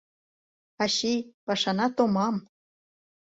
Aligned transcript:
—Ачий, 0.83 1.19
пашана 1.45 1.87
томам... 1.95 2.35